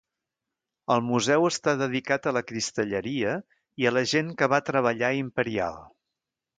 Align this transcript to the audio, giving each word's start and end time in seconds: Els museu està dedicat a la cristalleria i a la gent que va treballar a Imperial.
Els 0.95 1.05
museu 1.09 1.45
està 1.49 1.75
dedicat 1.83 2.25
a 2.25 2.35
la 2.39 2.43
cristalleria 2.53 3.37
i 3.85 3.89
a 3.89 3.95
la 3.97 4.07
gent 4.17 4.35
que 4.43 4.53
va 4.57 4.65
treballar 4.73 5.15
a 5.15 5.23
Imperial. 5.25 5.83